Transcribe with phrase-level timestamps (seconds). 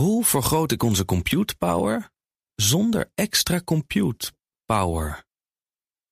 [0.00, 2.10] Hoe vergroot ik onze compute power
[2.54, 4.32] zonder extra compute
[4.64, 5.24] power?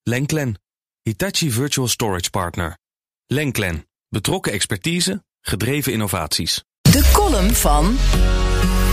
[0.03, 0.61] Lenklen,
[1.03, 2.79] Hitachi Virtual Storage Partner.
[3.27, 6.65] Lenklen, betrokken expertise, gedreven innovaties.
[6.81, 7.97] De column van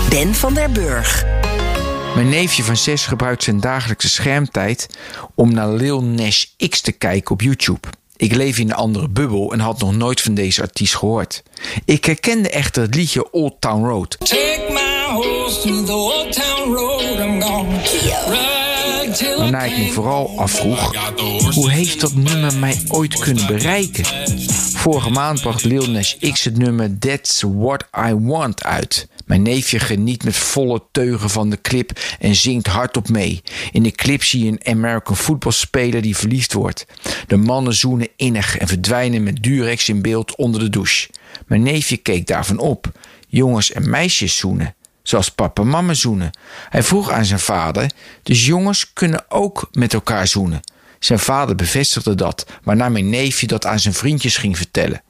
[0.10, 1.24] Ben van der Burg.
[2.16, 5.00] Mijn neefje van 6 gebruikt zijn dagelijkse schermtijd
[5.34, 7.88] om naar Lil Nas X te kijken op YouTube.
[8.18, 11.44] Ik leef in een andere bubbel en had nog nooit van deze artiest gehoord.
[11.86, 14.18] Ik herkende echter het liedje Old Town Road.
[14.20, 17.02] Take my horse to the old town road.
[17.02, 17.70] I'm gonna
[18.28, 18.56] ride
[19.38, 20.94] Waarna ik me vooral afvroeg,
[21.54, 24.06] hoe heeft dat nummer mij ooit kunnen bereiken?
[24.74, 29.08] Vorige maand bracht Lil Nas X het nummer That's What I Want uit.
[29.26, 33.42] Mijn neefje geniet met volle teugen van de clip en zingt hardop mee.
[33.72, 36.86] In de clip zie je een American voetbalspeler die verliefd wordt.
[37.28, 41.10] De mannen zoenen innig en verdwijnen met Durex in beeld onder de douche.
[41.48, 42.92] Mijn neefje keek daarvan op.
[43.28, 44.76] Jongens en meisjes zoenen
[45.08, 46.32] zoals papa en mama zoenen.
[46.70, 47.92] Hij vroeg aan zijn vader,
[48.24, 50.62] dus jongens kunnen ook met elkaar zoenen.
[51.00, 55.02] Zijn vader bevestigde dat, waarna mijn neefje dat aan zijn vriendjes ging vertellen.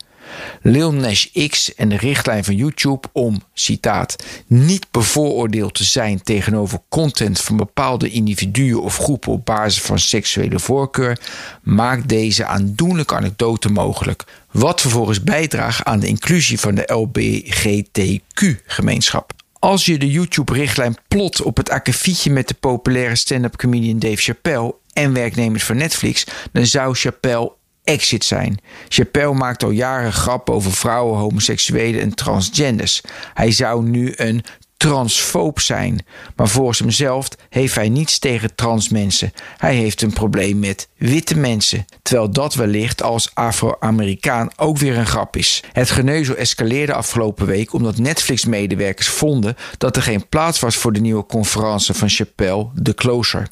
[0.61, 4.15] Lil Nas X en de richtlijn van YouTube om, citaat,
[4.47, 10.59] niet bevooroordeeld te zijn tegenover content van bepaalde individuen of groepen op basis van seksuele
[10.59, 11.19] voorkeur,
[11.63, 14.23] maakt deze aandoenlijke anekdote mogelijk.
[14.51, 19.31] Wat vervolgens bijdraagt aan de inclusie van de LBGTQ-gemeenschap.
[19.59, 24.75] Als je de YouTube-richtlijn plot op het akkefietje met de populaire stand-up comedian Dave Chappelle
[24.93, 27.51] en werknemers van Netflix, dan zou Chappelle
[27.85, 28.59] exit zijn.
[28.87, 33.01] Chappelle maakt al jaren grappen over vrouwen, homoseksuelen en transgenders.
[33.33, 34.43] Hij zou nu een
[34.77, 36.05] transfoob zijn.
[36.35, 39.31] Maar volgens hemzelf heeft hij niets tegen trans mensen.
[39.57, 41.85] Hij heeft een probleem met witte mensen.
[42.01, 45.63] Terwijl dat wellicht als Afro-Amerikaan ook weer een grap is.
[45.71, 50.99] Het geneuzel escaleerde afgelopen week omdat Netflix-medewerkers vonden dat er geen plaats was voor de
[50.99, 53.47] nieuwe conferentie van Chappelle, The Closer.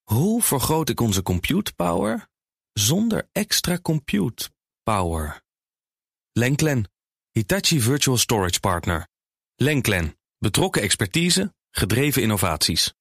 [0.04, 2.28] Hoe vergroot ik onze compute power
[2.74, 4.50] zonder extra compute
[4.84, 5.42] power?
[6.32, 6.92] Lenklen,
[7.32, 9.08] Hitachi Virtual Storage Partner.
[9.56, 12.94] Lenklen, betrokken expertise, gedreven innovaties.